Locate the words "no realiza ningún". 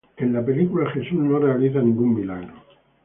1.19-2.15